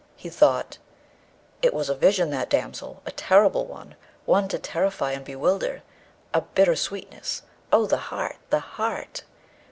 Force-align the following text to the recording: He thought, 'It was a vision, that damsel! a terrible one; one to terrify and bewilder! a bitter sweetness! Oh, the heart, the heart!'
He 0.15 0.29
thought, 0.31 0.79
'It 1.61 1.75
was 1.75 1.87
a 1.87 1.93
vision, 1.93 2.31
that 2.31 2.49
damsel! 2.49 3.03
a 3.05 3.11
terrible 3.11 3.67
one; 3.67 3.93
one 4.25 4.47
to 4.47 4.57
terrify 4.57 5.11
and 5.11 5.23
bewilder! 5.23 5.83
a 6.33 6.41
bitter 6.41 6.75
sweetness! 6.75 7.43
Oh, 7.71 7.85
the 7.85 7.97
heart, 8.09 8.37
the 8.49 8.61
heart!' 8.61 9.21